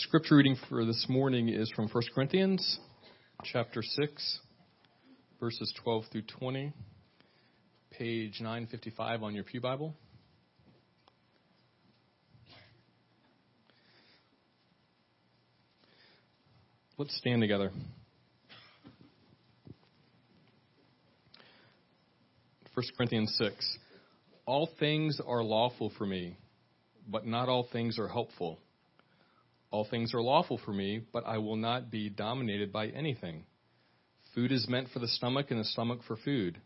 [0.00, 2.80] Scripture reading for this morning is from 1 Corinthians
[3.44, 4.38] chapter 6,
[5.40, 6.70] verses 12 through 20,
[7.92, 9.94] page 955 on your Pew Bible.
[16.98, 17.70] Let's stand together.
[22.74, 23.78] 1 Corinthians 6.
[24.44, 26.36] All things are lawful for me,
[27.08, 28.58] but not all things are helpful.
[29.70, 33.44] All things are lawful for me, but I will not be dominated by anything.
[34.34, 36.60] Food is meant for the stomach, and the stomach for food,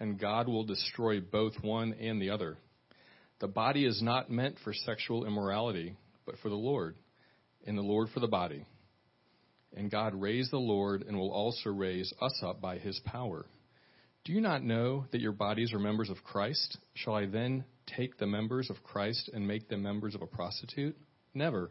[0.00, 2.56] and God will destroy both one and the other.
[3.40, 6.96] The body is not meant for sexual immorality, but for the Lord,
[7.66, 8.66] and the Lord for the body.
[9.76, 13.46] And God raised the Lord and will also raise us up by his power.
[14.24, 16.78] Do you not know that your bodies are members of Christ?
[16.94, 17.64] Shall I then
[17.96, 20.96] take the members of Christ and make them members of a prostitute?
[21.34, 21.70] Never.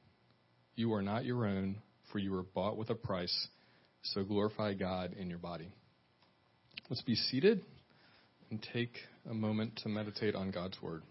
[0.81, 1.75] You are not your own,
[2.11, 3.47] for you were bought with a price.
[4.01, 5.67] So glorify God in your body.
[6.89, 7.63] Let's be seated
[8.49, 8.97] and take
[9.29, 11.03] a moment to meditate on God's word.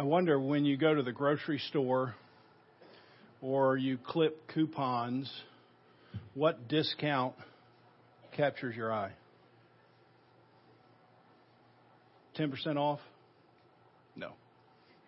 [0.00, 2.16] I wonder when you go to the grocery store
[3.40, 5.32] or you clip coupons,
[6.34, 7.34] what discount
[8.36, 9.12] captures your eye?
[12.36, 12.98] 10% off?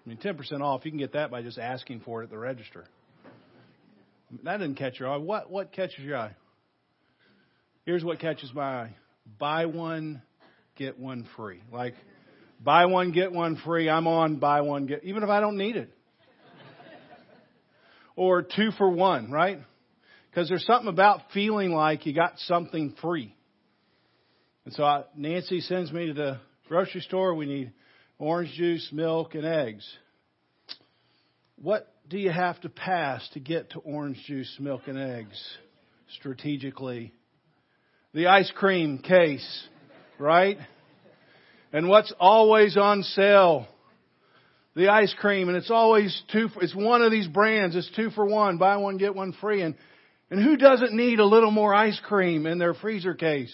[0.05, 2.39] I mean, 10% off, you can get that by just asking for it at the
[2.39, 2.85] register.
[4.45, 5.17] That didn't catch your eye.
[5.19, 6.35] What, what catches your eye?
[7.85, 8.97] Here's what catches my eye
[9.39, 10.23] buy one,
[10.77, 11.63] get one free.
[11.73, 11.95] Like,
[12.61, 13.89] buy one, get one free.
[13.89, 15.91] I'm on buy one, get, even if I don't need it.
[18.17, 19.61] or two for one, right?
[20.31, 23.35] Because there's something about feeling like you got something free.
[24.65, 27.35] And so I, Nancy sends me to the grocery store.
[27.35, 27.73] We need
[28.23, 29.85] orange juice, milk, and eggs.
[31.57, 35.37] What do you have to pass to get to orange juice, milk, and eggs
[36.15, 37.13] strategically?
[38.15, 39.65] The ice cream case,
[40.21, 40.57] right?
[41.73, 43.67] And what's always on sale?
[44.77, 48.25] The ice cream, and it's always two, it's one of these brands, it's two for
[48.25, 49.63] one, buy one, get one free.
[49.63, 49.75] And,
[50.31, 53.53] and who doesn't need a little more ice cream in their freezer case?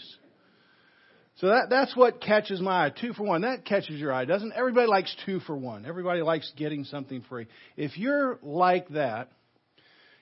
[1.39, 2.91] So that, that's what catches my eye.
[2.91, 3.43] Two for one.
[3.43, 5.87] That catches your eye, doesn't Everybody likes two for one.
[5.87, 7.47] Everybody likes getting something free.
[7.77, 9.31] If you're like that,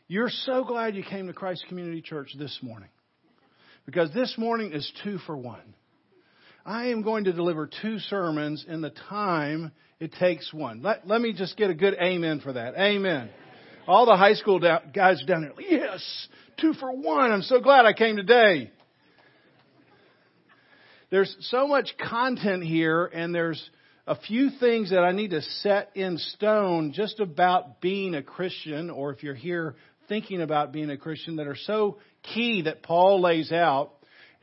[0.08, 2.90] you're so glad you came to Christ Community Church this morning.
[3.86, 5.74] Because this morning is two for one.
[6.66, 10.82] I am going to deliver two sermons in the time it takes one.
[10.82, 12.74] Let, let me just get a good amen for that.
[12.74, 13.30] Amen.
[13.86, 16.28] All the high school guys down there, yes,
[16.60, 17.30] two for one.
[17.30, 18.70] I'm so glad I came today
[21.10, 23.70] there's so much content here, and there's
[24.06, 28.90] a few things that I need to set in stone just about being a Christian,
[28.90, 29.76] or if you're here
[30.08, 31.98] thinking about being a Christian, that are so
[32.34, 33.92] key that Paul lays out.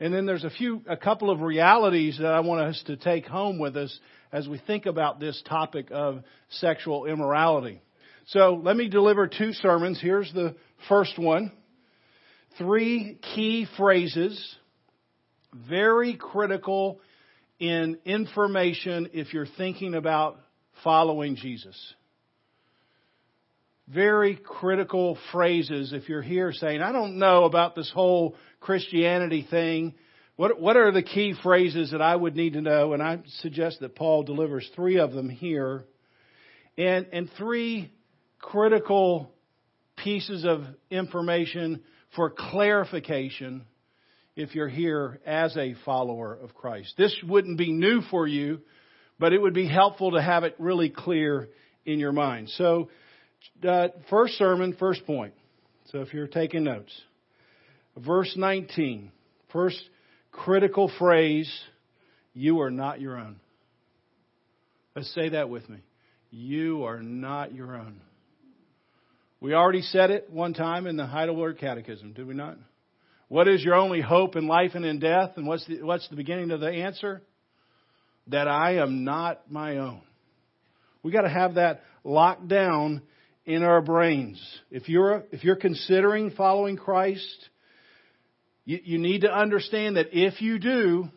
[0.00, 3.26] And then there's a few, a couple of realities that I want us to take
[3.26, 3.98] home with us
[4.32, 7.80] as we think about this topic of sexual immorality.
[8.26, 10.00] So let me deliver two sermons.
[10.00, 10.56] Here's the
[10.88, 11.52] first one.
[12.58, 14.56] Three key phrases
[15.68, 17.00] very critical
[17.58, 20.38] in information if you're thinking about
[20.82, 21.94] following Jesus.
[23.86, 29.94] Very critical phrases if you're here saying, I don't know about this whole Christianity thing.
[30.36, 32.92] What, what are the key phrases that I would need to know?
[32.92, 35.84] And I suggest that Paul delivers three of them here.
[36.76, 37.92] And, and three
[38.40, 39.30] critical
[39.96, 41.82] pieces of information
[42.16, 43.64] for clarification
[44.36, 46.94] if you're here as a follower of Christ.
[46.98, 48.60] This wouldn't be new for you,
[49.18, 51.48] but it would be helpful to have it really clear
[51.86, 52.48] in your mind.
[52.50, 52.88] So,
[53.66, 55.34] uh, first sermon, first point.
[55.92, 56.92] So if you're taking notes,
[57.96, 59.12] verse 19,
[59.52, 59.80] first
[60.32, 61.52] critical phrase,
[62.32, 63.36] you are not your own.
[64.96, 65.78] Let's say that with me.
[66.30, 68.00] You are not your own.
[69.40, 72.56] We already said it one time in the Heidelberg Catechism, did we not?
[73.28, 75.32] What is your only hope in life and in death?
[75.36, 77.22] And what's the, what's the beginning of the answer?
[78.28, 80.02] That I am not my own.
[81.02, 83.02] We got to have that locked down
[83.44, 84.42] in our brains.
[84.70, 87.48] If you're, if you're considering following Christ,
[88.64, 91.08] you, you need to understand that if you do,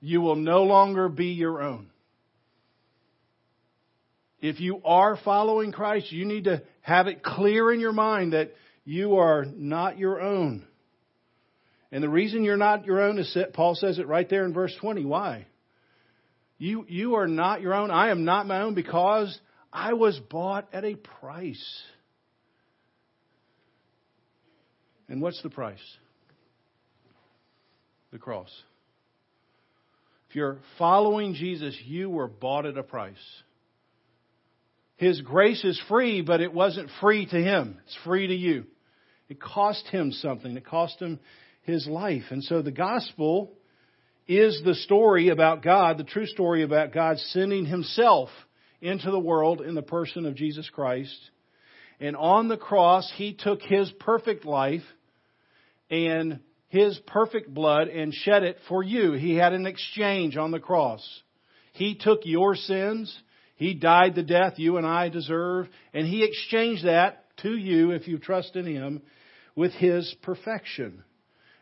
[0.00, 1.90] you will no longer be your own.
[4.40, 8.52] If you are following Christ, you need to have it clear in your mind that
[8.84, 10.66] you are not your own.
[11.94, 14.52] And the reason you're not your own is that Paul says it right there in
[14.52, 15.04] verse 20.
[15.04, 15.46] Why?
[16.58, 17.92] You, you are not your own.
[17.92, 19.38] I am not my own because
[19.72, 21.82] I was bought at a price.
[25.08, 25.78] And what's the price?
[28.10, 28.50] The cross.
[30.28, 33.14] If you're following Jesus, you were bought at a price.
[34.96, 37.78] His grace is free, but it wasn't free to him.
[37.84, 38.64] It's free to you.
[39.28, 40.56] It cost him something.
[40.56, 41.20] It cost him
[41.64, 42.24] his life.
[42.30, 43.52] And so the gospel
[44.26, 48.30] is the story about God, the true story about God sending himself
[48.80, 51.18] into the world in the person of Jesus Christ.
[52.00, 54.82] And on the cross, he took his perfect life
[55.90, 59.12] and his perfect blood and shed it for you.
[59.12, 61.06] He had an exchange on the cross.
[61.72, 63.16] He took your sins.
[63.56, 65.68] He died the death you and I deserve.
[65.92, 69.02] And he exchanged that to you, if you trust in him,
[69.54, 71.04] with his perfection.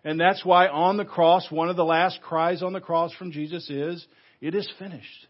[0.05, 3.31] And that's why on the cross, one of the last cries on the cross from
[3.31, 4.05] Jesus is,
[4.41, 5.27] it is finished.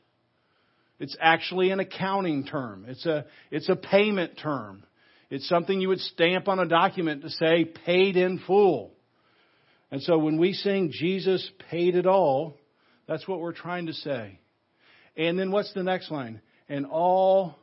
[0.98, 2.86] It's actually an accounting term.
[2.88, 4.84] It's a, it's a payment term.
[5.30, 8.92] It's something you would stamp on a document to say paid in full.
[9.90, 12.56] And so when we sing Jesus paid it all,
[13.06, 14.38] that's what we're trying to say.
[15.16, 16.40] And then what's the next line?
[16.69, 17.56] And all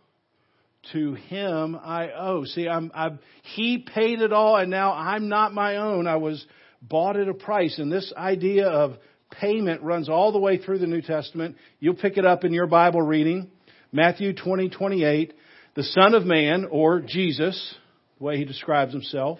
[0.93, 2.45] to him I owe.
[2.45, 3.19] See, I'm, I'm,
[3.55, 6.07] he paid it all and now I'm not my own.
[6.07, 6.45] I was
[6.81, 7.77] bought at a price.
[7.77, 8.97] And this idea of
[9.31, 11.55] payment runs all the way through the New Testament.
[11.79, 13.51] You'll pick it up in your Bible reading.
[13.91, 15.33] Matthew 20, 28.
[15.75, 17.75] The Son of Man, or Jesus,
[18.17, 19.39] the way he describes himself,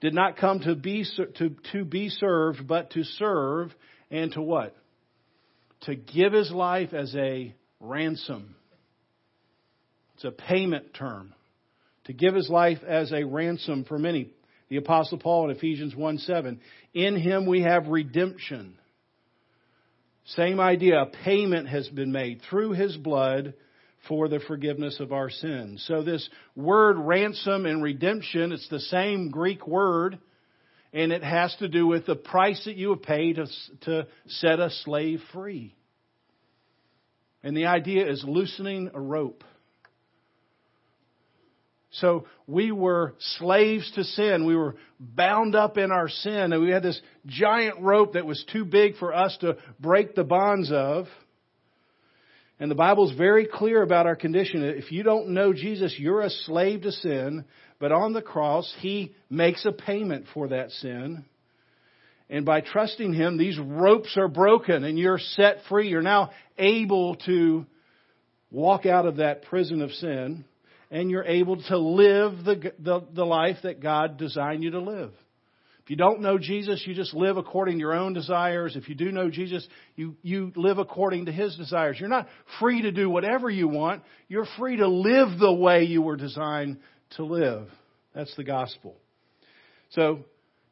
[0.00, 1.04] did not come to be,
[1.36, 3.74] to, to be served, but to serve
[4.10, 4.76] and to what?
[5.82, 8.54] To give his life as a ransom.
[10.14, 11.34] It's a payment term.
[12.04, 14.32] To give his life as a ransom for many.
[14.68, 16.60] The Apostle Paul in Ephesians 1 7.
[16.94, 18.78] In him we have redemption.
[20.24, 21.02] Same idea.
[21.02, 23.54] A payment has been made through his blood
[24.08, 25.84] for the forgiveness of our sins.
[25.86, 30.18] So this word ransom and redemption, it's the same Greek word,
[30.92, 33.46] and it has to do with the price that you have paid to,
[33.82, 35.74] to set a slave free.
[37.42, 39.44] And the idea is loosening a rope.
[42.00, 44.44] So we were slaves to sin.
[44.44, 48.44] We were bound up in our sin, and we had this giant rope that was
[48.52, 51.06] too big for us to break the bonds of.
[52.58, 54.62] And the Bible's very clear about our condition.
[54.62, 57.44] If you don't know Jesus, you're a slave to sin,
[57.78, 61.24] but on the cross, He makes a payment for that sin.
[62.28, 65.88] And by trusting Him, these ropes are broken and you're set free.
[65.88, 67.66] You're now able to
[68.50, 70.44] walk out of that prison of sin
[70.90, 75.12] and you're able to live the, the, the, life that God designed you to live.
[75.82, 78.74] If you don't know Jesus, you just live according to your own desires.
[78.74, 81.96] If you do know Jesus, you, you live according to His desires.
[81.98, 82.26] You're not
[82.58, 84.02] free to do whatever you want.
[84.28, 86.78] You're free to live the way you were designed
[87.16, 87.68] to live.
[88.14, 88.96] That's the gospel.
[89.90, 90.24] So,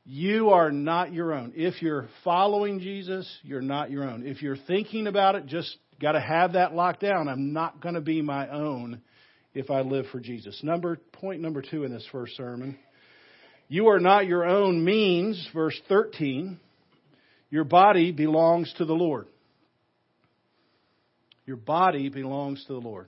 [0.07, 1.53] you are not your own.
[1.57, 4.27] If you're following Jesus, you're not your own.
[4.27, 7.29] If you're thinking about it, just got to have that locked down.
[7.29, 9.01] I'm not going to be my own
[9.55, 10.61] if I live for Jesus.
[10.63, 12.77] Number point number 2 in this first sermon.
[13.69, 16.61] You are not your own means, verse 13.
[17.51, 19.27] Your body belongs to the Lord.
[21.47, 23.07] Your body belongs to the Lord.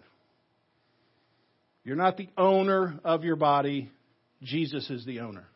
[1.85, 3.91] You're not the owner of your body.
[4.43, 5.47] Jesus is the owner.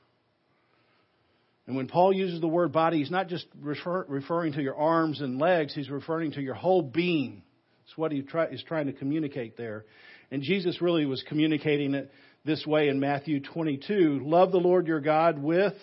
[1.67, 5.21] And when Paul uses the word body, he's not just refer, referring to your arms
[5.21, 7.43] and legs, he's referring to your whole being.
[7.85, 9.85] That's what he try, is trying to communicate there.
[10.31, 12.11] And Jesus really was communicating it
[12.45, 15.75] this way in Matthew 22 Love the Lord your God with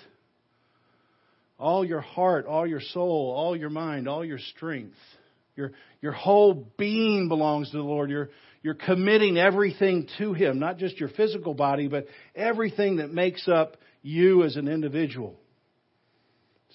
[1.59, 4.95] all your heart, all your soul, all your mind, all your strength.
[5.55, 8.11] Your, your whole being belongs to the Lord.
[8.11, 8.29] You're,
[8.61, 13.77] you're committing everything to Him, not just your physical body, but everything that makes up
[14.03, 15.35] you as an individual.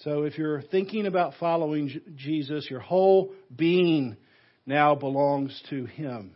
[0.01, 4.17] So if you're thinking about following Jesus, your whole being
[4.67, 6.35] now belongs to Him.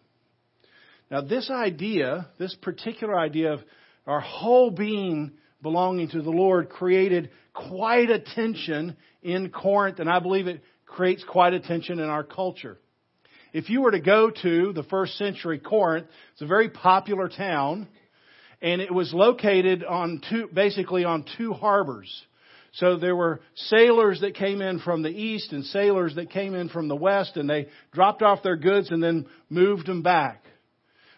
[1.10, 3.60] Now, this idea, this particular idea of
[4.06, 5.32] our whole being
[5.62, 11.24] belonging to the Lord created quite a tension in Corinth, and I believe it creates
[11.24, 12.78] quite a tension in our culture.
[13.52, 17.88] if you were to go to the first century Corinth, it's a very popular town,
[18.60, 22.10] and it was located on two, basically on two harbors.
[22.72, 26.68] So there were sailors that came in from the east and sailors that came in
[26.68, 30.42] from the west, and they dropped off their goods and then moved them back.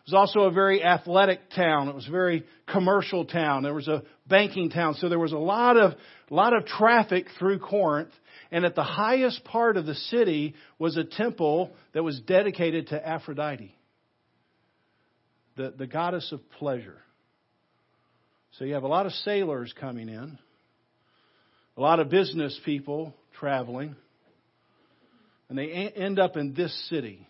[0.09, 1.89] It was also a very athletic town.
[1.89, 3.63] It was a very commercial town.
[3.63, 4.95] There was a banking town.
[4.95, 5.93] So there was a lot of,
[6.31, 8.13] lot of traffic through Corinth.
[8.51, 13.07] And at the highest part of the city was a temple that was dedicated to
[13.07, 13.75] Aphrodite,
[15.59, 17.03] the, the goddess of pleasure.
[18.53, 20.39] So you have a lot of sailors coming in,
[21.77, 23.95] a lot of business people traveling,
[25.51, 27.28] and they end up in this city.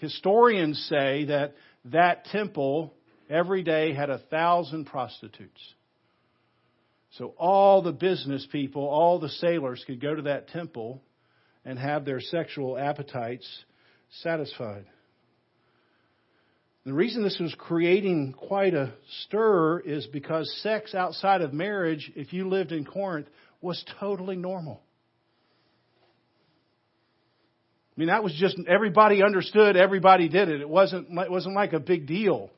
[0.00, 1.54] Historians say that
[1.86, 2.94] that temple
[3.28, 5.60] every day had a thousand prostitutes.
[7.12, 11.02] So all the business people, all the sailors could go to that temple
[11.64, 13.46] and have their sexual appetites
[14.22, 14.86] satisfied.
[16.84, 22.32] The reason this was creating quite a stir is because sex outside of marriage, if
[22.32, 23.26] you lived in Corinth,
[23.60, 24.80] was totally normal.
[27.98, 30.60] I mean, that was just everybody understood, everybody did it.
[30.60, 32.48] It wasn't it wasn't like a big deal.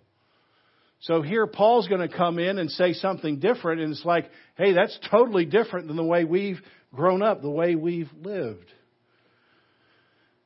[1.00, 4.74] So here Paul's going to come in and say something different, and it's like, hey,
[4.74, 6.60] that's totally different than the way we've
[6.92, 8.70] grown up, the way we've lived.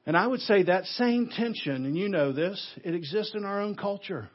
[0.06, 3.62] And I would say that same tension, and you know this, it exists in our
[3.62, 4.28] own culture.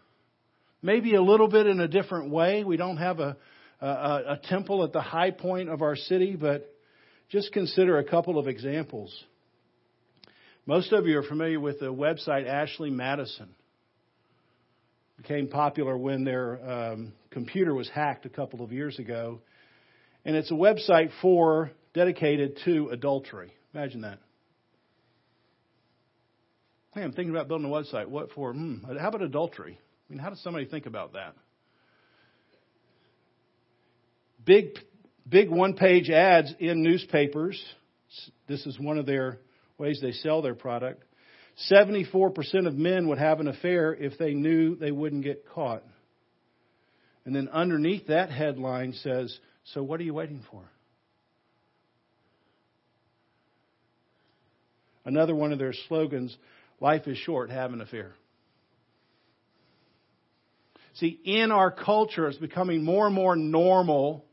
[0.81, 2.65] Maybe a little bit in a different way.
[2.65, 3.37] We don't have a,
[3.79, 6.69] a, a temple at the high point of our city, but
[7.29, 9.17] just consider a couple of examples.
[10.69, 13.49] Most of you are familiar with the website Ashley Madison.
[15.17, 19.41] It became popular when their um, computer was hacked a couple of years ago.
[20.25, 23.51] And it's a website for dedicated to adultery.
[23.73, 24.19] Imagine that.
[26.93, 28.05] Hey, I'm thinking about building a website.
[28.05, 28.53] What for?
[28.53, 29.79] Hmm, how about adultery?
[29.81, 31.33] I mean, how does somebody think about that?
[34.45, 34.77] Big,
[35.27, 37.59] big one page ads in newspapers.
[38.47, 39.39] This is one of their
[39.79, 41.03] ways they sell their product.
[41.71, 45.83] 74% of men would have an affair if they knew they wouldn't get caught.
[47.25, 49.37] And then underneath that headline says,
[49.73, 50.63] So what are you waiting for?
[55.05, 56.35] Another one of their slogans
[56.79, 58.13] life is short, have an affair.
[60.95, 64.25] See, in our culture, it's becoming more and more normal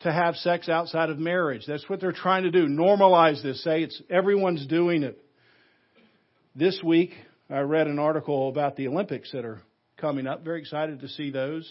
[0.00, 1.64] to have sex outside of marriage.
[1.66, 2.66] That's what they're trying to do.
[2.66, 3.62] Normalize this.
[3.62, 5.22] Say it's everyone's doing it.
[6.56, 7.12] This week,
[7.48, 9.60] I read an article about the Olympics that are
[9.98, 10.42] coming up.
[10.42, 11.70] Very excited to see those.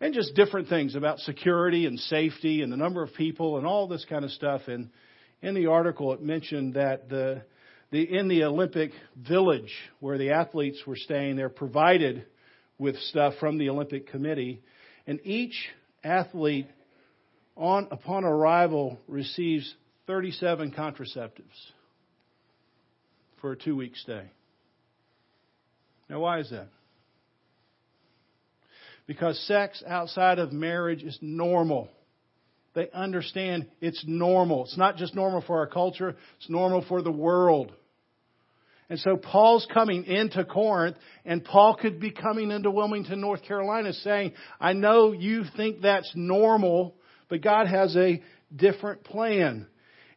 [0.00, 3.86] And just different things about security and safety and the number of people and all
[3.86, 4.62] this kind of stuff.
[4.66, 4.88] And
[5.42, 7.42] in the article, it mentioned that the,
[7.90, 12.24] the, in the Olympic village where the athletes were staying, they're provided
[12.78, 14.62] with stuff from the Olympic Committee.
[15.06, 15.68] And each
[16.02, 16.68] athlete
[17.56, 19.74] on, upon arrival, receives
[20.06, 21.42] 37 contraceptives
[23.40, 24.24] for a two week stay.
[26.08, 26.68] Now, why is that?
[29.06, 31.88] Because sex outside of marriage is normal.
[32.74, 34.64] They understand it's normal.
[34.64, 37.72] It's not just normal for our culture, it's normal for the world.
[38.88, 43.92] And so Paul's coming into Corinth, and Paul could be coming into Wilmington, North Carolina,
[43.92, 46.96] saying, I know you think that's normal,
[47.30, 48.20] but God has a
[48.54, 49.66] different plan.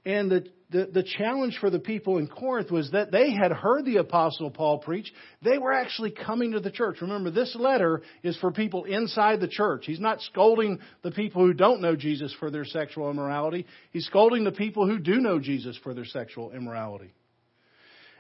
[0.05, 3.86] And the, the, the, challenge for the people in Corinth was that they had heard
[3.86, 5.13] the Apostle Paul preach.
[5.41, 6.98] They were actually coming to the church.
[7.00, 9.84] Remember, this letter is for people inside the church.
[9.86, 13.65] He's not scolding the people who don't know Jesus for their sexual immorality.
[13.91, 17.13] He's scolding the people who do know Jesus for their sexual immorality.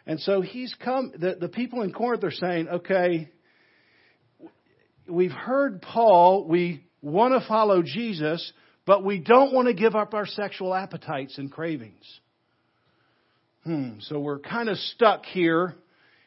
[0.05, 3.29] And so he's come, the, the people in Corinth are saying, okay,
[5.07, 8.53] we've heard Paul, we want to follow Jesus,
[8.85, 12.19] but we don't want to give up our sexual appetites and cravings.
[13.63, 15.75] Hmm, so we're kind of stuck here.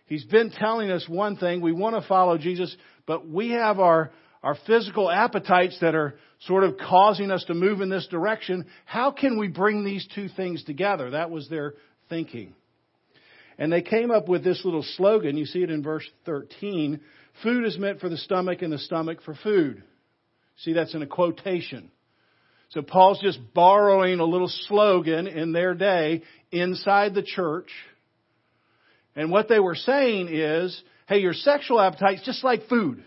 [0.06, 2.74] He's been telling us one thing, we want to follow Jesus,
[3.06, 4.10] but we have our,
[4.42, 8.66] our physical appetites that are sort of causing us to move in this direction.
[8.86, 11.10] How can we bring these two things together?
[11.10, 11.74] That was their
[12.08, 12.54] thinking.
[13.58, 15.36] And they came up with this little slogan.
[15.36, 17.00] You see it in verse 13.
[17.42, 19.82] Food is meant for the stomach and the stomach for food.
[20.58, 21.90] See, that's in a quotation.
[22.70, 27.70] So Paul's just borrowing a little slogan in their day inside the church.
[29.14, 33.02] And what they were saying is, hey, your sexual appetite is just like food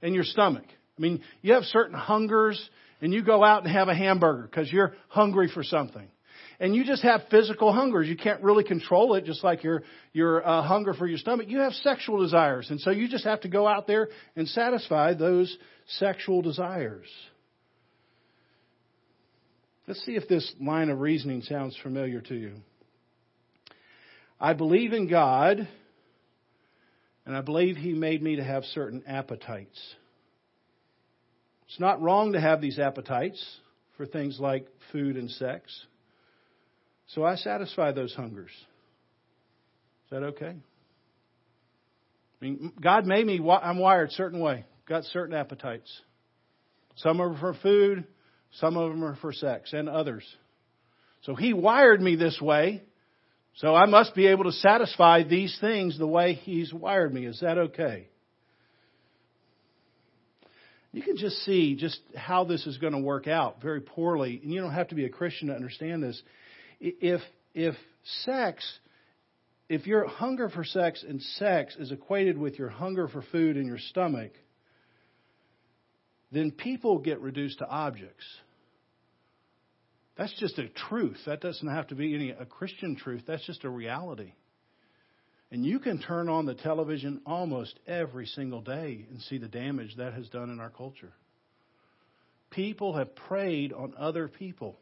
[0.00, 0.64] in your stomach.
[0.96, 2.70] I mean, you have certain hungers
[3.00, 6.08] and you go out and have a hamburger because you're hungry for something.
[6.60, 8.08] and you just have physical hungers.
[8.08, 9.82] You can't really control it, just like your
[10.12, 11.46] your uh, hunger for your stomach.
[11.48, 15.14] You have sexual desires, and so you just have to go out there and satisfy
[15.14, 15.56] those
[15.98, 17.06] sexual desires.
[19.86, 22.54] Let's see if this line of reasoning sounds familiar to you.
[24.40, 25.68] I believe in God,
[27.26, 29.94] and I believe He made me to have certain appetites.
[31.68, 33.44] It's not wrong to have these appetites
[33.96, 35.86] for things like food and sex.
[37.08, 38.50] So I satisfy those hungers.
[38.50, 40.54] Is that okay?
[42.40, 44.64] I mean, God made me, I'm wired a certain way.
[44.88, 45.90] Got certain appetites.
[46.96, 48.06] Some are for food,
[48.60, 50.24] some of them are for sex, and others.
[51.22, 52.82] So He wired me this way.
[53.56, 57.26] So I must be able to satisfy these things the way He's wired me.
[57.26, 58.08] Is that okay?
[60.94, 64.40] You can just see just how this is going to work out very poorly.
[64.42, 66.22] And you don't have to be a Christian to understand this.
[66.78, 67.20] If,
[67.52, 67.74] if
[68.22, 68.64] sex,
[69.68, 73.66] if your hunger for sex and sex is equated with your hunger for food in
[73.66, 74.32] your stomach,
[76.30, 78.24] then people get reduced to objects.
[80.16, 81.18] That's just a truth.
[81.26, 83.22] That doesn't have to be any a Christian truth.
[83.26, 84.32] That's just a reality.
[85.50, 89.94] And you can turn on the television almost every single day and see the damage
[89.96, 91.12] that has done in our culture.
[92.50, 94.76] People have preyed on other people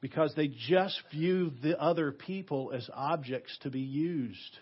[0.00, 4.58] because they just view the other people as objects to be used.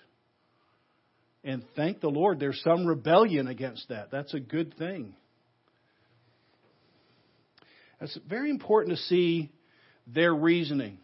[1.42, 4.10] And thank the Lord, there's some rebellion against that.
[4.10, 5.16] That's a good thing.
[8.02, 9.50] It's very important to see
[10.06, 10.98] their reasoning.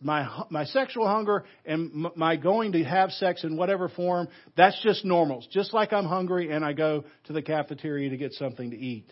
[0.00, 5.04] My, my sexual hunger and my going to have sex in whatever form, that's just
[5.04, 5.38] normal.
[5.38, 8.76] It's just like I'm hungry and I go to the cafeteria to get something to
[8.76, 9.10] eat.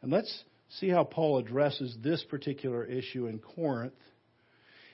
[0.00, 0.44] And let's
[0.80, 3.92] see how Paul addresses this particular issue in Corinth.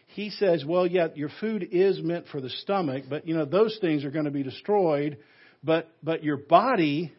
[0.08, 3.76] He says, well, yeah, your food is meant for the stomach, but you know, those
[3.80, 5.18] things are going to be destroyed,
[5.62, 7.12] but, but your body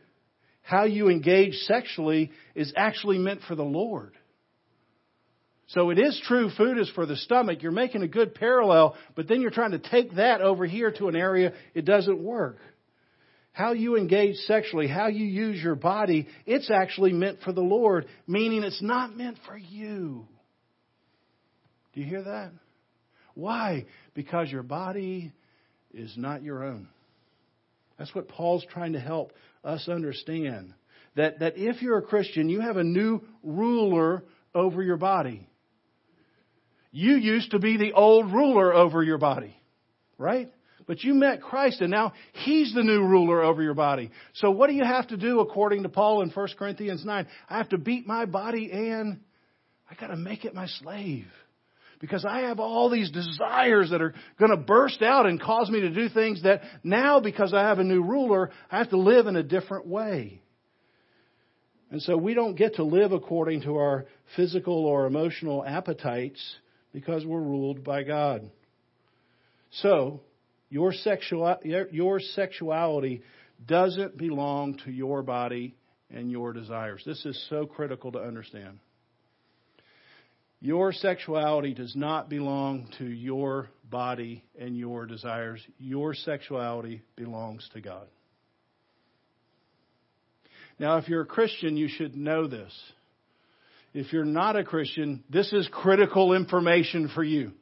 [0.70, 4.14] how you engage sexually is actually meant for the Lord.
[5.70, 7.64] So it is true food is for the stomach.
[7.64, 11.08] You're making a good parallel, but then you're trying to take that over here to
[11.08, 12.60] an area it doesn't work.
[13.52, 18.06] How you engage sexually, how you use your body, it's actually meant for the Lord,
[18.28, 20.28] meaning it's not meant for you.
[21.94, 22.52] Do you hear that?
[23.34, 23.88] Why?
[24.14, 25.34] Because your body
[25.96, 26.90] is not your own.
[28.00, 29.34] That's what Paul's trying to help
[29.64, 30.74] us understand.
[31.16, 34.24] That, that if you're a Christian, you have a new ruler
[34.56, 35.48] over your body.
[36.92, 39.56] You used to be the old ruler over your body,
[40.18, 40.52] right?
[40.88, 42.14] But you met Christ and now
[42.46, 44.10] He's the new ruler over your body.
[44.36, 47.28] So what do you have to do according to Paul in 1 Corinthians 9?
[47.50, 49.20] I have to beat my body and
[49.92, 51.28] I gotta make it my slave
[52.00, 55.82] because I have all these desires that are going to burst out and cause me
[55.82, 59.28] to do things that now, because I have a new ruler, I have to live
[59.28, 60.42] in a different way.
[61.92, 66.40] And so we don't get to live according to our physical or emotional appetites
[66.94, 68.50] because we're ruled by God.
[69.72, 70.22] So,
[70.70, 71.58] your, sexual,
[71.92, 73.24] your sexuality
[73.66, 75.76] doesn't belong to your body
[76.12, 77.02] and your desires.
[77.06, 78.80] This is so critical to understand.
[80.62, 85.62] Your sexuality does not belong to your body and your desires.
[85.78, 88.08] Your sexuality belongs to God.
[90.78, 92.74] Now, if you're a Christian, you should know this.
[93.94, 97.54] If you're not a Christian, this is critical information for you.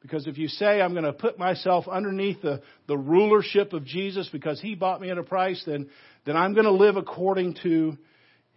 [0.00, 4.28] Because if you say, I'm going to put myself underneath the, the rulership of Jesus
[4.30, 5.90] because he bought me at a price, then,
[6.24, 7.96] then I'm going to live according to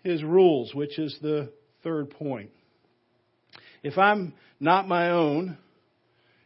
[0.04, 1.52] his rules, which is the
[1.84, 2.52] third point.
[3.84, 5.58] If I'm not my own,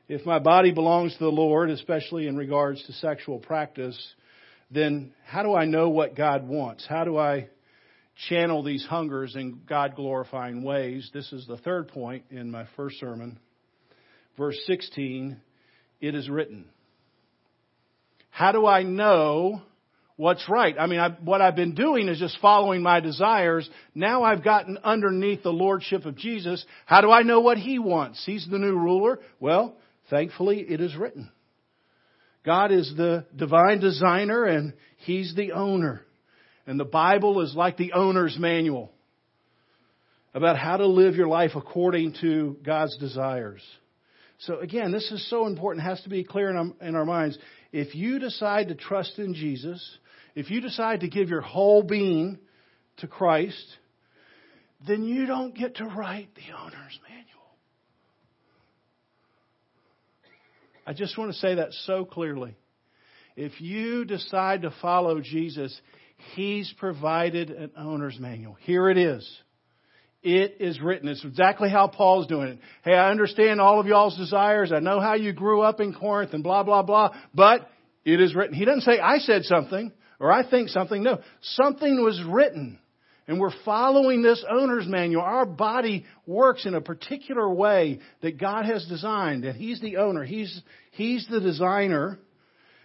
[0.07, 3.97] if my body belongs to the Lord, especially in regards to sexual practice,
[4.71, 6.85] then how do I know what God wants?
[6.87, 7.49] How do I
[8.29, 11.09] channel these hungers in God glorifying ways?
[11.13, 13.39] This is the third point in my first sermon.
[14.37, 15.37] Verse 16,
[16.01, 16.65] it is written.
[18.29, 19.61] How do I know
[20.17, 20.75] what's right.
[20.79, 23.69] I mean, I, what I've been doing is just following my desires.
[23.93, 26.65] Now I've gotten underneath the lordship of Jesus.
[26.85, 28.23] How do I know what He wants?
[28.25, 29.19] He's the new ruler.
[29.39, 29.75] Well,
[30.09, 31.31] thankfully it is written.
[32.45, 36.01] God is the divine designer and He's the owner.
[36.67, 38.91] And the Bible is like the owner's manual
[40.33, 43.61] about how to live your life according to God's desires.
[44.39, 45.85] So again, this is so important.
[45.85, 47.37] It has to be clear in our, in our minds.
[47.71, 49.81] If you decide to trust in Jesus,
[50.35, 52.37] if you decide to give your whole being
[52.97, 53.65] to Christ,
[54.85, 57.25] then you don't get to write the owner's manual.
[60.85, 62.55] I just want to say that so clearly.
[63.35, 65.79] If you decide to follow Jesus,
[66.35, 68.55] He's provided an owner's manual.
[68.61, 69.27] Here it is.
[70.23, 71.07] It is written.
[71.07, 72.59] It's exactly how Paul's doing it.
[72.83, 74.71] Hey, I understand all of y'all's desires.
[74.71, 77.15] I know how you grew up in Corinth and blah, blah, blah.
[77.33, 77.69] But
[78.05, 78.55] it is written.
[78.55, 81.03] He doesn't say, I said something or I think something.
[81.03, 81.19] No.
[81.41, 82.79] Something was written.
[83.27, 85.23] And we're following this owner's manual.
[85.23, 89.45] Our body works in a particular way that God has designed.
[89.45, 90.23] And He's the owner.
[90.23, 92.19] He's, He's the designer.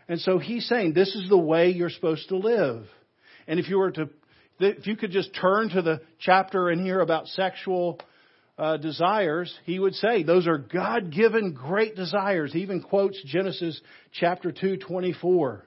[0.09, 2.85] And so He's saying this is the way you're supposed to live.
[3.47, 4.09] And if you were to,
[4.61, 8.01] if you could just turn to the chapter in here about sexual
[8.57, 12.53] uh, desires, he would say those are God-given great desires.
[12.53, 13.81] He even quotes Genesis
[14.12, 15.66] chapter 2, 24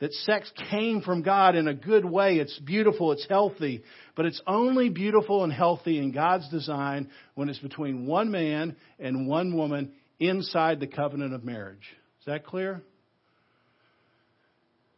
[0.00, 2.36] that sex came from God in a good way.
[2.36, 3.82] It's beautiful, it's healthy,
[4.16, 9.28] but it's only beautiful and healthy in God's design when it's between one man and
[9.28, 11.86] one woman inside the covenant of marriage.
[12.20, 12.82] Is that clear?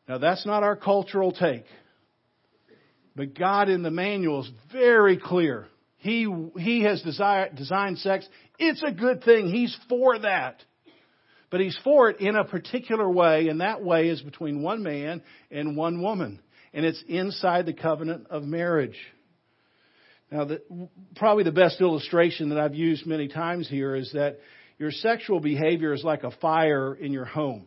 [0.08, 1.64] Now, that's not our cultural take.
[3.14, 5.66] But God in the manual is very clear.
[5.98, 6.26] He,
[6.58, 8.26] he has desire, designed sex.
[8.58, 9.48] It's a good thing.
[9.48, 10.64] He's for that.
[11.52, 15.22] But he's for it in a particular way, and that way is between one man
[15.50, 16.40] and one woman.
[16.72, 18.96] And it's inside the covenant of marriage.
[20.30, 20.62] Now, the,
[21.14, 24.38] probably the best illustration that I've used many times here is that
[24.78, 27.66] your sexual behavior is like a fire in your home.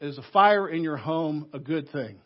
[0.00, 2.20] Is a fire in your home a good thing?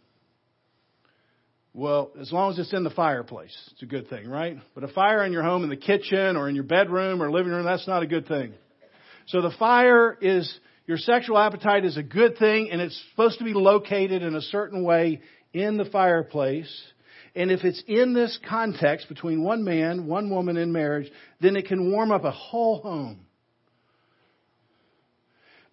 [1.72, 4.58] Well, as long as it's in the fireplace, it's a good thing, right?
[4.74, 7.52] But a fire in your home in the kitchen or in your bedroom or living
[7.52, 8.52] room, that's not a good thing.
[9.26, 13.44] So the fire is, your sexual appetite is a good thing and it's supposed to
[13.44, 15.20] be located in a certain way
[15.52, 16.70] in the fireplace.
[17.34, 21.10] And if it's in this context between one man, one woman in marriage,
[21.40, 23.20] then it can warm up a whole home.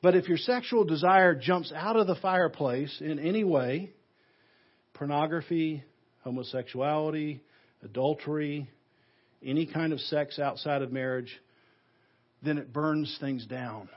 [0.02, 3.92] But if your sexual desire jumps out of the fireplace in any way,
[4.94, 5.84] pornography,
[6.24, 7.42] homosexuality,
[7.84, 8.70] adultery,
[9.46, 11.40] any kind of sex outside of marriage,
[12.41, 13.89] then it burns things down.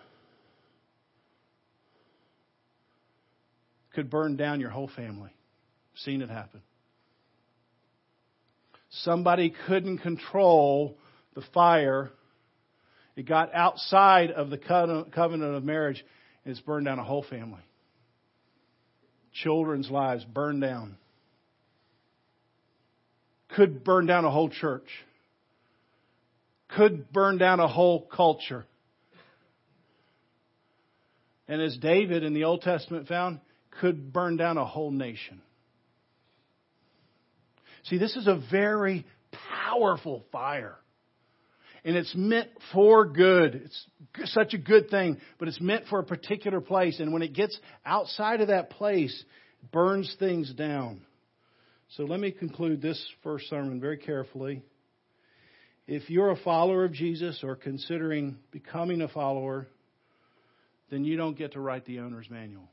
[3.94, 5.30] Could burn down your whole family.
[5.96, 6.60] Seen it happen.
[8.90, 10.96] Somebody couldn't control
[11.34, 12.10] the fire.
[13.16, 16.04] It got outside of the covenant of marriage
[16.44, 17.62] and it's burned down a whole family.
[19.32, 20.96] Children's lives burned down.
[23.56, 24.88] Could burn down a whole church
[26.76, 28.64] could burn down a whole culture.
[31.46, 33.40] And as David in the Old Testament found,
[33.80, 35.42] could burn down a whole nation.
[37.84, 39.04] See, this is a very
[39.62, 40.76] powerful fire.
[41.84, 43.68] And it's meant for good.
[44.16, 46.98] It's such a good thing, but it's meant for a particular place.
[46.98, 49.24] And when it gets outside of that place,
[49.70, 51.02] burns things down.
[51.96, 54.62] So let me conclude this first sermon very carefully
[55.86, 59.66] if you're a follower of Jesus or considering becoming a follower,
[60.90, 62.68] then you don't get to write the owner's manual.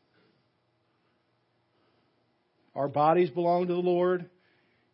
[2.74, 4.30] Our bodies belong to the Lord.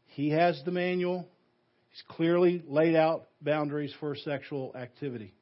[0.07, 1.27] He has the manual.
[1.89, 5.33] He's clearly laid out boundaries for sexual activity.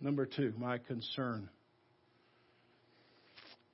[0.00, 1.48] Number two, my concern.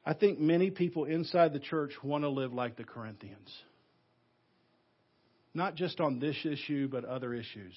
[0.05, 3.51] I think many people inside the church want to live like the Corinthians
[5.55, 7.75] not just on this issue, but other issues.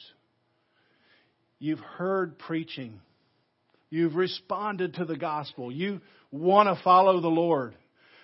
[1.60, 3.00] You've heard preaching.
[3.90, 5.72] You've responded to the gospel.
[5.72, 7.76] You want to follow the Lord.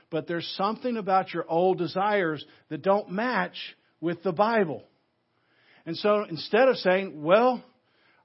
[0.10, 3.58] But there's something about your old desires that don't match
[4.00, 4.84] with the Bible.
[5.86, 7.64] And so instead of saying, well,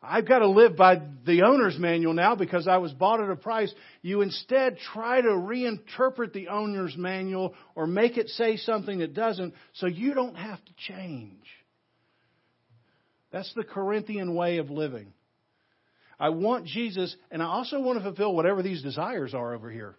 [0.03, 3.37] I've got to live by the owner's manual now because I was bought at a
[3.37, 3.73] price.
[4.03, 9.55] You instead try to reinterpret the owner's manual or make it say something that doesn't
[9.75, 11.45] so you don't have to change.
[13.31, 15.13] That's the Corinthian way of living.
[16.19, 19.95] I want Jesus and I also want to fulfill whatever these desires are over here.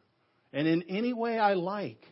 [0.51, 2.03] And in any way I like.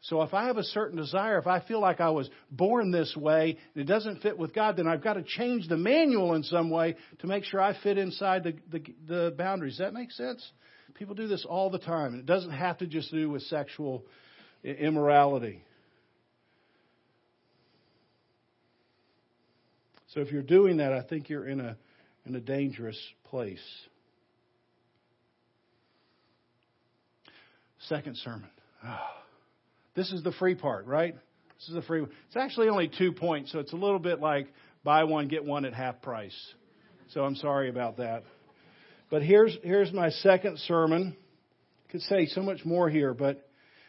[0.00, 3.16] So if I have a certain desire, if I feel like I was born this
[3.16, 6.44] way and it doesn't fit with God, then I've got to change the manual in
[6.44, 9.74] some way to make sure I fit inside the, the, the boundaries.
[9.74, 10.48] Does that make sense?
[10.94, 12.12] People do this all the time.
[12.12, 14.04] And it doesn't have to just do with sexual
[14.62, 15.64] immorality.
[20.14, 21.76] So if you're doing that, I think you're in a,
[22.24, 23.58] in a dangerous place.
[27.80, 28.48] Second sermon.
[28.84, 28.96] Oh.
[29.98, 31.16] This is the free part, right?
[31.58, 32.04] This is the free.
[32.04, 34.46] It's actually only two points, so it's a little bit like
[34.84, 36.36] buy one get one at half price.
[37.08, 38.22] So I'm sorry about that.
[39.10, 41.16] But here's, here's my second sermon.
[41.90, 43.44] Could say so much more here, but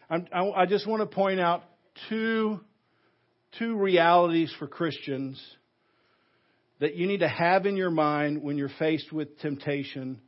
[0.10, 1.62] I'm, I, I just want to point out
[2.10, 2.60] two,
[3.60, 5.40] two realities for Christians
[6.80, 10.20] that you need to have in your mind when you're faced with temptation,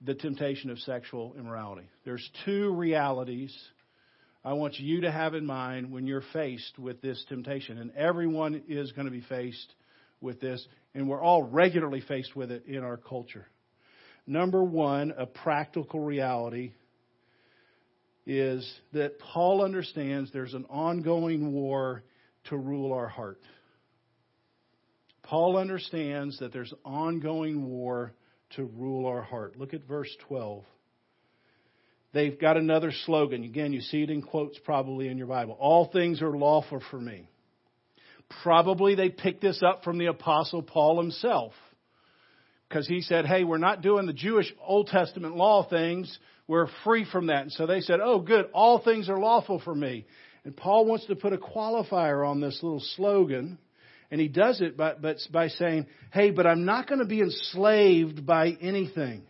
[0.00, 1.86] the temptation of sexual immorality.
[2.06, 3.54] There's two realities
[4.44, 7.78] I want you to have in mind when you're faced with this temptation.
[7.78, 9.74] And everyone is going to be faced
[10.20, 13.46] with this, and we're all regularly faced with it in our culture.
[14.26, 16.72] Number one, a practical reality
[18.26, 22.02] is that Paul understands there's an ongoing war
[22.44, 23.40] to rule our heart.
[25.22, 28.12] Paul understands that there's ongoing war
[28.56, 29.58] to rule our heart.
[29.58, 30.64] Look at verse 12.
[32.12, 33.44] They've got another slogan.
[33.44, 35.56] Again, you see it in quotes probably in your Bible.
[35.58, 37.28] All things are lawful for me.
[38.42, 41.52] Probably they picked this up from the Apostle Paul himself.
[42.68, 46.18] Because he said, hey, we're not doing the Jewish Old Testament law things.
[46.46, 47.42] We're free from that.
[47.42, 48.46] And so they said, oh, good.
[48.52, 50.06] All things are lawful for me.
[50.44, 53.58] And Paul wants to put a qualifier on this little slogan.
[54.10, 57.20] And he does it by, but by saying, hey, but I'm not going to be
[57.20, 59.22] enslaved by anything.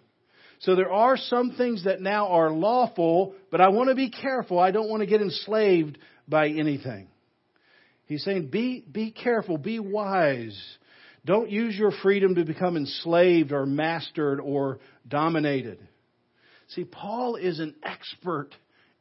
[0.61, 4.59] So there are some things that now are lawful, but I want to be careful.
[4.59, 7.09] I don't want to get enslaved by anything.
[8.07, 10.59] He's saying, be, be careful, be wise.
[11.25, 15.79] Don't use your freedom to become enslaved or mastered or dominated.
[16.69, 18.51] See, Paul is an expert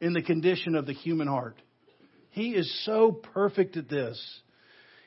[0.00, 1.60] in the condition of the human heart.
[2.30, 4.22] He is so perfect at this.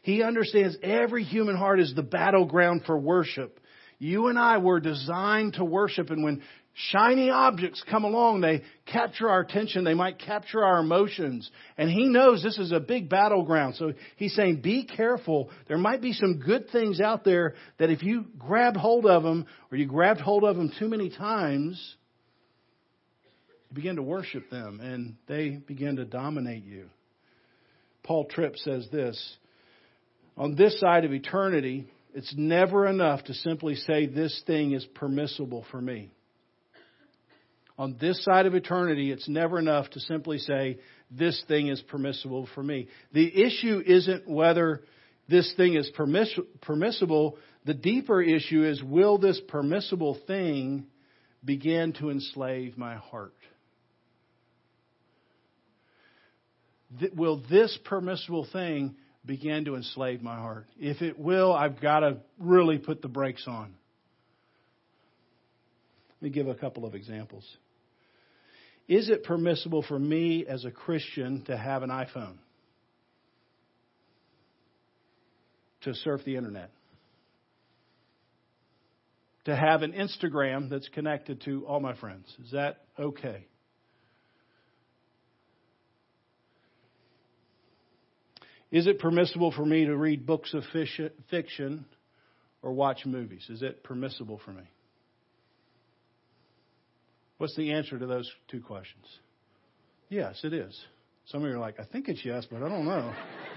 [0.01, 3.59] He understands every human heart is the battleground for worship.
[4.01, 6.41] You and I were designed to worship, and when
[6.73, 11.47] shiny objects come along, they capture our attention, they might capture our emotions.
[11.77, 13.75] And he knows this is a big battleground.
[13.75, 15.51] So he's saying, be careful.
[15.67, 19.45] There might be some good things out there that if you grab hold of them,
[19.71, 21.95] or you grabbed hold of them too many times,
[23.69, 26.89] you begin to worship them, and they begin to dominate you.
[28.01, 29.37] Paul Tripp says this
[30.37, 35.65] On this side of eternity, it's never enough to simply say this thing is permissible
[35.71, 36.11] for me.
[37.77, 40.77] On this side of eternity, it's never enough to simply say
[41.09, 42.87] this thing is permissible for me.
[43.13, 44.81] The issue isn't whether
[45.27, 47.37] this thing is permiss- permissible.
[47.65, 50.85] The deeper issue is will this permissible thing
[51.43, 53.33] begin to enslave my heart?
[57.15, 58.95] will this permissible thing
[59.25, 60.67] begin to enslave my heart.
[60.79, 63.73] If it will, I've got to really put the brakes on.
[66.21, 67.45] Let me give a couple of examples.
[68.87, 72.35] Is it permissible for me as a Christian to have an iPhone?
[75.81, 76.71] To surf the internet?
[79.45, 82.31] To have an Instagram that's connected to all my friends?
[82.43, 83.47] Is that okay?
[88.71, 90.63] Is it permissible for me to read books of
[91.29, 91.85] fiction
[92.61, 93.45] or watch movies?
[93.49, 94.63] Is it permissible for me?
[97.37, 99.05] What's the answer to those two questions?
[100.09, 100.79] Yes, it is.
[101.25, 103.13] Some of you are like, I think it's yes, but I don't know.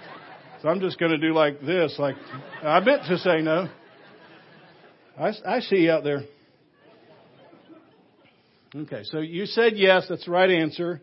[0.62, 1.94] so I'm just going to do like this.
[1.98, 2.16] Like
[2.62, 3.68] I meant to say no.
[5.18, 6.22] I, I see you out there.
[8.74, 10.06] Okay, so you said yes.
[10.08, 11.00] That's the right answer.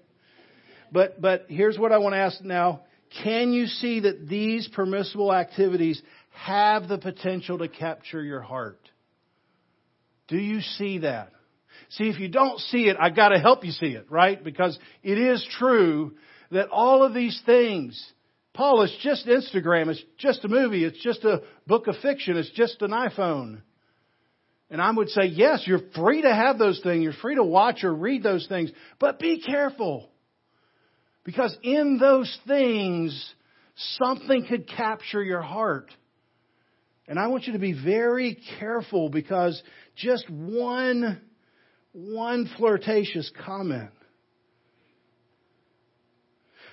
[0.92, 2.82] But but here's what I want to ask now.
[3.24, 8.80] Can you see that these permissible activities have the potential to capture your heart?
[10.28, 11.32] Do you see that?
[11.90, 14.42] See, if you don't see it, I've got to help you see it, right?
[14.42, 16.14] Because it is true
[16.52, 18.02] that all of these things,
[18.54, 22.52] Paul, it's just Instagram, it's just a movie, it's just a book of fiction, it's
[22.52, 23.62] just an iPhone.
[24.70, 27.84] And I would say, yes, you're free to have those things, you're free to watch
[27.84, 30.11] or read those things, but be careful.
[31.24, 33.34] Because in those things,
[33.76, 35.92] something could capture your heart.
[37.08, 39.62] And I want you to be very careful because
[39.96, 41.22] just one,
[41.92, 43.92] one flirtatious comment,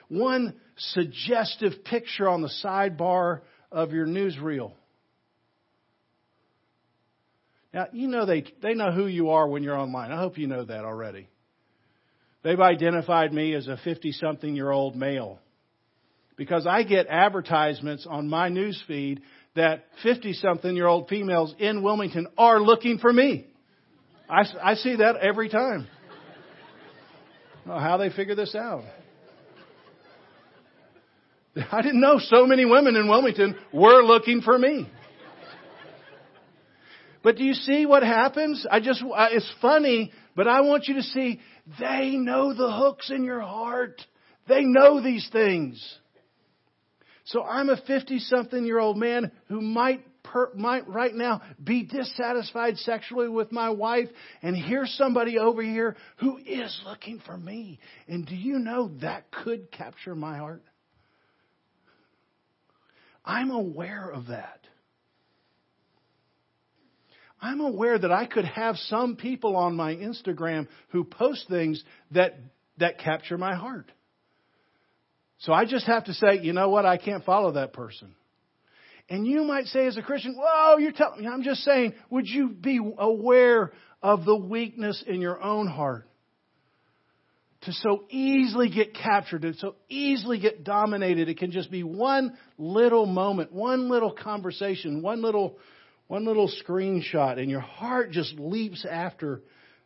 [0.08, 4.72] one suggestive picture on the sidebar of your newsreel.
[7.74, 10.10] Now, you know they, they know who you are when you're online.
[10.10, 11.28] I hope you know that already.
[12.48, 15.38] They've identified me as a 50 something year old male.
[16.34, 19.20] Because I get advertisements on my news feed
[19.54, 23.46] that 50 something year old females in Wilmington are looking for me.
[24.30, 25.88] I, I see that every time.
[27.66, 28.84] How they figure this out.
[31.70, 34.90] I didn't know so many women in Wilmington were looking for me.
[37.22, 38.66] But do you see what happens?
[38.70, 41.40] I just, it's funny, but I want you to see
[41.78, 44.00] they know the hooks in your heart.
[44.48, 45.98] They know these things.
[47.26, 51.84] So I'm a 50 something year old man who might per, might right now be
[51.84, 54.08] dissatisfied sexually with my wife
[54.42, 57.80] and here's somebody over here who is looking for me.
[58.06, 60.62] And do you know that could capture my heart?
[63.24, 64.60] I'm aware of that.
[67.40, 72.38] I'm aware that I could have some people on my Instagram who post things that,
[72.78, 73.90] that capture my heart.
[75.38, 76.84] So I just have to say, you know what?
[76.84, 78.14] I can't follow that person.
[79.08, 81.28] And you might say as a Christian, whoa, you're telling me.
[81.28, 83.72] I'm just saying, would you be aware
[84.02, 86.06] of the weakness in your own heart?
[87.62, 91.28] To so easily get captured, to so easily get dominated.
[91.28, 95.58] It can just be one little moment, one little conversation, one little,
[96.08, 99.42] one little screenshot, and your heart just leaps after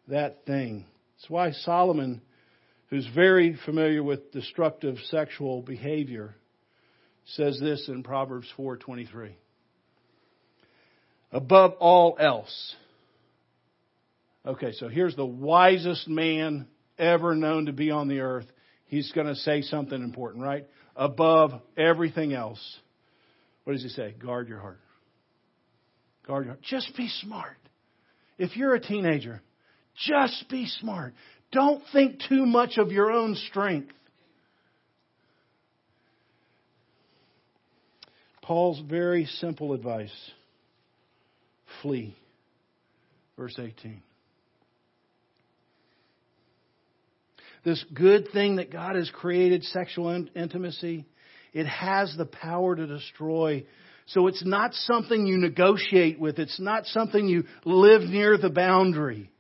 [0.08, 0.86] that thing.
[1.16, 2.22] That's why Solomon
[2.92, 6.36] who's very familiar with destructive sexual behavior,
[7.24, 9.34] says this in Proverbs 4:23.
[11.32, 12.76] Above all else.
[14.44, 18.52] Okay, so here's the wisest man ever known to be on the earth.
[18.84, 20.68] He's going to say something important, right?
[20.94, 22.78] Above everything else.
[23.64, 24.12] What does he say?
[24.18, 24.80] Guard your heart.
[26.26, 26.62] Guard your heart.
[26.62, 27.56] Just be smart.
[28.38, 29.40] If you're a teenager,
[30.06, 31.14] just be smart.
[31.50, 33.92] Don't think too much of your own strength.
[38.42, 40.10] Paul's very simple advice
[41.80, 42.16] flee.
[43.36, 44.02] Verse 18.
[47.64, 51.06] This good thing that God has created, sexual intimacy,
[51.52, 53.64] it has the power to destroy.
[54.12, 56.38] So it's not something you negotiate with.
[56.38, 59.30] It's not something you live near the boundary.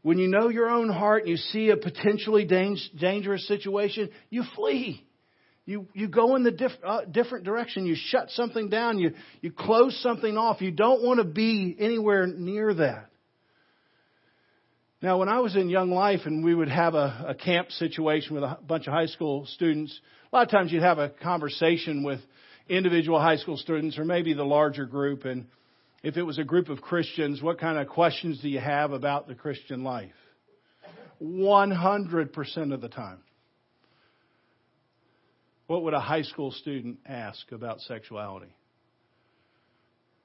[0.00, 5.06] When you know your own heart and you see a potentially dangerous situation, you flee.
[5.66, 7.86] You, you go in the diff, uh, different direction.
[7.86, 8.98] You shut something down.
[8.98, 9.12] You,
[9.42, 10.60] you close something off.
[10.60, 13.10] You don't want to be anywhere near that.
[15.02, 18.34] Now, when I was in Young Life and we would have a, a camp situation
[18.34, 20.00] with a bunch of high school students,
[20.32, 22.20] a lot of times you'd have a conversation with
[22.68, 25.46] individual high school students or maybe the larger group and
[26.02, 29.28] if it was a group of Christians, what kind of questions do you have about
[29.28, 30.10] the Christian life?
[31.22, 33.18] 100% of the time.
[35.68, 38.52] What would a high school student ask about sexuality?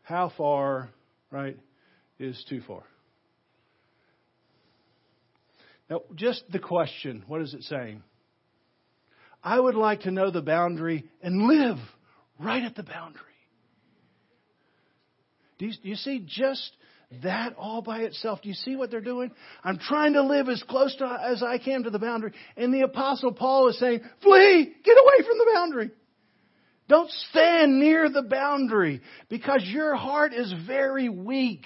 [0.01, 0.89] How far,
[1.31, 1.57] right,
[2.17, 2.83] is too far?
[5.89, 8.03] Now, just the question, what is it saying?
[9.43, 11.77] I would like to know the boundary and live
[12.39, 13.21] right at the boundary.
[15.57, 16.71] Do you, do you see just
[17.23, 18.41] that all by itself?
[18.41, 19.31] Do you see what they're doing?
[19.63, 22.33] I'm trying to live as close to, as I can to the boundary.
[22.55, 25.91] And the apostle Paul is saying, flee, get away from the boundary.
[26.87, 31.65] Don't stand near the boundary because your heart is very weak.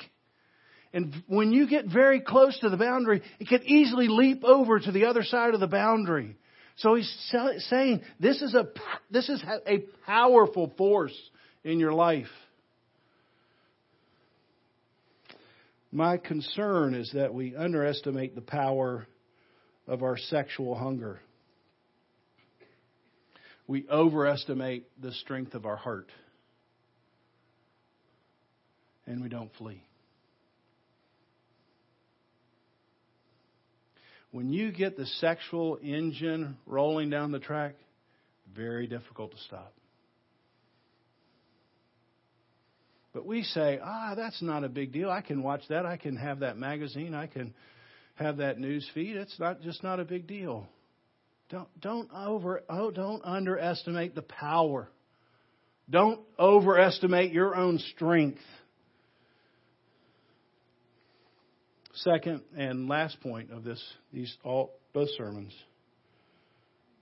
[0.94, 4.92] And when you get very close to the boundary, it can easily leap over to
[4.92, 6.38] the other side of the boundary.
[6.78, 7.32] So he's
[7.70, 8.68] saying this is a,
[9.10, 11.18] this is a powerful force
[11.64, 12.28] in your life.
[15.92, 19.08] My concern is that we underestimate the power
[19.88, 21.20] of our sexual hunger.
[23.68, 26.10] We overestimate the strength of our heart.
[29.06, 29.84] And we don't flee.
[34.32, 37.76] When you get the sexual engine rolling down the track,
[38.56, 39.74] very difficult to stop.
[43.14, 45.10] But we say, ah, that's not a big deal.
[45.10, 45.86] I can watch that.
[45.86, 47.14] I can have that magazine.
[47.14, 47.54] I can
[48.16, 49.18] have that news feed.
[49.18, 50.68] It's not just not a big deal.
[51.50, 54.88] Don't don't over oh don't underestimate the power.
[55.90, 58.40] Don't overestimate your own strength.
[61.94, 63.82] Second and last point of this
[64.14, 65.54] these all both sermons.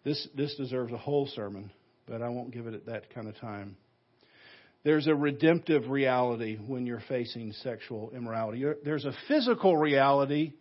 [0.04, 1.72] This this deserves a whole sermon,
[2.08, 3.78] but I won't give it at that kind of time.
[4.84, 8.64] There's a redemptive reality when you're facing sexual immorality.
[8.84, 10.54] There's a physical reality.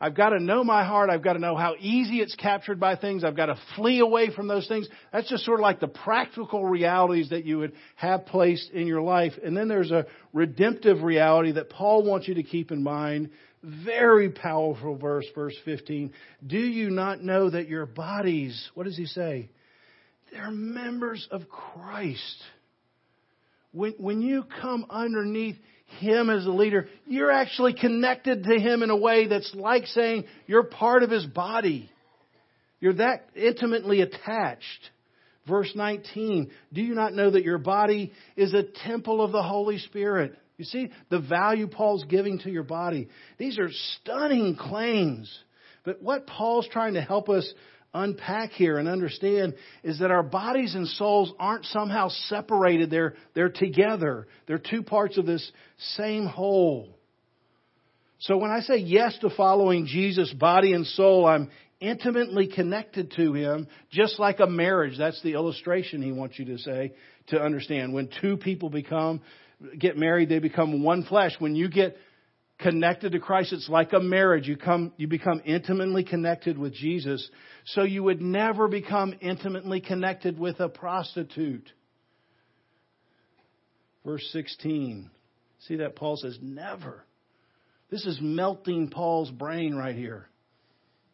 [0.00, 1.10] I've got to know my heart.
[1.10, 3.24] I've got to know how easy it's captured by things.
[3.24, 4.88] I've got to flee away from those things.
[5.12, 9.02] That's just sort of like the practical realities that you would have placed in your
[9.02, 9.32] life.
[9.44, 13.30] And then there's a redemptive reality that Paul wants you to keep in mind.
[13.62, 16.12] Very powerful verse, verse 15.
[16.46, 19.50] Do you not know that your bodies, what does he say?
[20.32, 22.42] They're members of Christ.
[23.72, 25.56] When, when you come underneath
[25.98, 30.24] Him as a leader, you're actually connected to Him in a way that's like saying
[30.46, 31.90] you're part of His body.
[32.80, 34.90] You're that intimately attached.
[35.46, 39.78] Verse 19, do you not know that your body is a temple of the Holy
[39.78, 40.36] Spirit?
[40.58, 43.08] You see the value Paul's giving to your body.
[43.38, 45.32] These are stunning claims.
[45.84, 47.50] But what Paul's trying to help us
[47.94, 52.90] unpack here and understand is that our bodies and souls aren't somehow separated.
[52.90, 54.26] They're, they're together.
[54.46, 55.50] They're two parts of this
[55.96, 56.90] same whole.
[58.18, 61.50] So when I say yes to following Jesus, body and soul, I'm
[61.80, 64.98] intimately connected to Him, just like a marriage.
[64.98, 66.94] That's the illustration He wants you to say,
[67.28, 67.94] to understand.
[67.94, 69.20] When two people become,
[69.78, 71.32] get married, they become one flesh.
[71.38, 71.96] When you get
[72.58, 74.48] connected to Christ, it's like a marriage.
[74.48, 77.28] You come, you become intimately connected with Jesus.
[77.66, 81.70] So you would never become intimately connected with a prostitute.
[84.04, 85.10] Verse 16.
[85.60, 87.04] See that Paul says, never.
[87.90, 90.28] This is melting Paul's brain right here.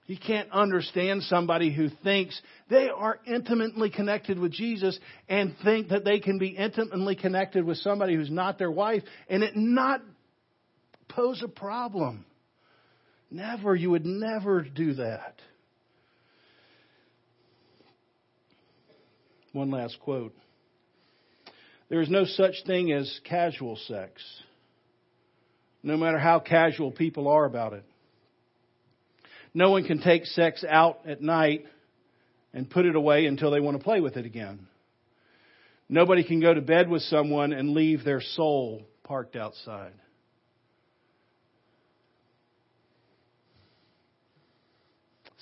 [0.05, 2.39] He can't understand somebody who thinks
[2.69, 4.99] they are intimately connected with Jesus
[5.31, 9.43] and think that they can be intimately connected with somebody who's not their wife and
[9.43, 10.03] it not
[11.09, 12.27] pose a problem.
[13.31, 15.37] Never, you would never do that.
[19.53, 20.35] One last quote.
[21.89, 24.23] There is no such thing as casual sex,
[25.83, 27.85] no matter how casual people are about it.
[29.55, 31.65] No one can take sex out at night
[32.53, 34.67] and put it away until they want to play with it again.
[35.89, 39.93] Nobody can go to bed with someone and leave their soul parked outside.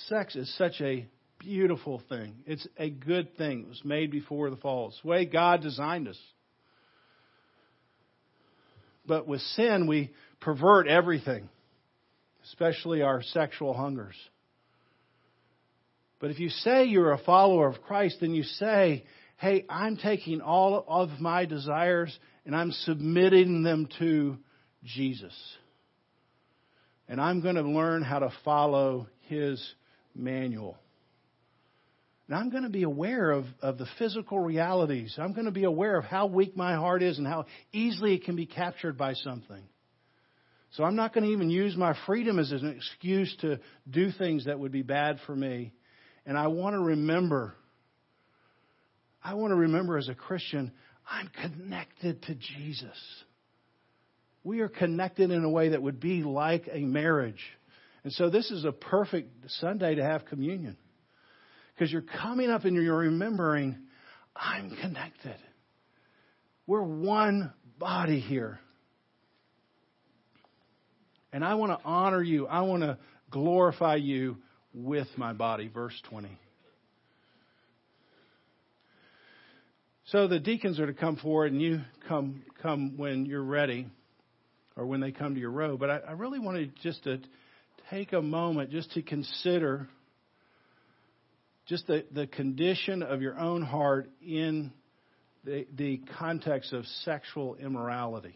[0.09, 1.07] Sex is such a
[1.39, 2.35] beautiful thing.
[2.45, 3.63] It's a good thing.
[3.63, 4.89] It was made before the fall.
[4.89, 6.19] It's the way God designed us.
[9.07, 10.11] But with sin, we
[10.41, 11.49] pervert everything
[12.45, 14.17] especially our sexual hungers.
[16.21, 19.05] But if you say you're a follower of Christ, then you say,
[19.39, 22.17] hey, I'm taking all of my desires
[22.47, 24.39] and I'm submitting them to
[24.85, 25.35] Jesus.
[27.09, 29.61] And I'm going to learn how to follow his
[30.15, 30.79] manual.
[32.29, 35.17] And I'm going to be aware of, of the physical realities.
[35.19, 38.25] I'm going to be aware of how weak my heart is and how easily it
[38.25, 39.63] can be captured by something.
[40.73, 44.47] So I'm not going to even use my freedom as an excuse to do things
[44.47, 45.73] that would be bad for me.
[46.25, 47.55] And I want to remember,
[49.23, 50.73] I want to remember as a Christian,
[51.09, 52.97] I'm connected to Jesus.
[54.45, 57.43] We are connected in a way that would be like a marriage.
[58.03, 60.79] And so this is a perfect Sunday to have communion.
[61.75, 63.77] Because you're coming up and you're remembering,
[64.35, 65.37] I'm connected.
[66.67, 68.59] We're one body here.
[71.33, 72.47] And I want to honor you.
[72.47, 72.99] I want to
[73.31, 74.37] glorify you
[74.75, 75.69] with my body.
[75.69, 76.29] Verse 20.
[80.07, 83.87] So the deacons are to come forward, and you come come when you're ready,
[84.77, 85.77] or when they come to your row.
[85.79, 87.21] But I, I really wanted just to
[87.89, 89.89] take a moment just to consider
[91.67, 94.73] just the, the condition of your own heart in
[95.45, 98.35] the, the context of sexual immorality.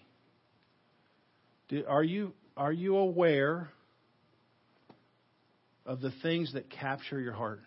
[1.68, 3.68] Do, are you are you aware
[5.84, 7.61] of the things that capture your heart?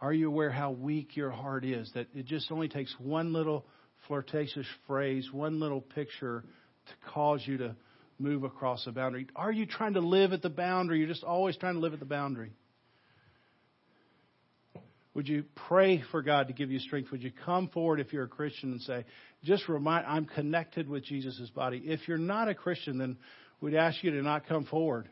[0.00, 1.90] Are you aware how weak your heart is?
[1.94, 3.66] That it just only takes one little
[4.08, 6.42] flirtatious phrase, one little picture
[6.86, 7.76] to cause you to
[8.18, 9.26] move across a boundary.
[9.36, 10.98] Are you trying to live at the boundary?
[10.98, 12.52] You're just always trying to live at the boundary.
[15.14, 17.10] Would you pray for God to give you strength?
[17.10, 19.04] Would you come forward if you're a Christian and say,
[19.42, 21.82] just remind, I'm connected with Jesus' body.
[21.84, 23.16] If you're not a Christian, then
[23.60, 25.08] we'd ask you to not come forward.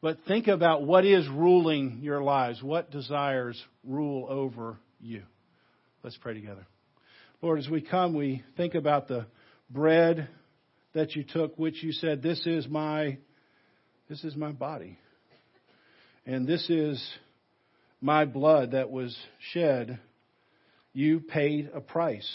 [0.00, 2.62] But think about what is ruling your lives.
[2.62, 5.22] What desires rule over you?
[6.02, 6.66] Let's pray together.
[7.42, 9.26] Lord, as we come, we think about the
[9.70, 10.28] bread
[10.94, 13.18] that you took, which you said, This is my
[14.08, 14.98] this is my body.
[16.26, 17.00] And this is
[18.00, 19.16] my blood that was
[19.52, 19.98] shed,
[20.92, 22.28] you paid a price.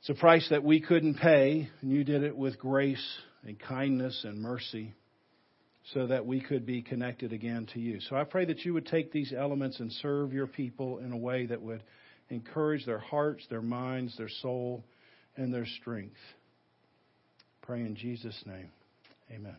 [0.00, 3.04] It's a price that we couldn't pay, and you did it with grace
[3.46, 4.94] and kindness and mercy
[5.92, 8.00] so that we could be connected again to you.
[8.00, 11.16] So I pray that you would take these elements and serve your people in a
[11.16, 11.82] way that would
[12.30, 14.84] encourage their hearts, their minds, their soul,
[15.36, 16.16] and their strength.
[17.62, 18.70] Pray in Jesus' name.
[19.30, 19.56] Amen.